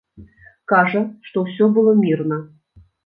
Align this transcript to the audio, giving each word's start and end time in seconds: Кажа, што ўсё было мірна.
Кажа, 0.71 1.01
што 1.27 1.37
ўсё 1.45 1.67
было 1.77 1.93
мірна. 2.03 2.41